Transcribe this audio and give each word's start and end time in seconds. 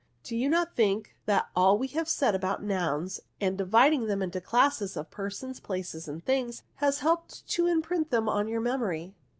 Do 0.23 0.35
you 0.35 0.49
not 0.49 0.75
think 0.75 1.13
that 1.27 1.49
all 1.55 1.77
we 1.77 1.85
have 1.89 2.09
said 2.09 2.33
about 2.33 2.63
nouns, 2.63 3.19
and 3.39 3.55
the 3.55 3.65
dividing 3.65 4.07
them 4.07 4.23
into 4.23 4.41
classes 4.41 4.97
of 4.97 5.11
persons, 5.11 5.59
places, 5.59 6.07
and 6.07 6.25
things, 6.25 6.63
has 6.77 7.01
helped 7.01 7.47
to 7.49 7.67
imprint 7.67 8.09
them 8.09 8.27
on 8.27 8.47
your 8.47 8.61
memory 8.61 9.13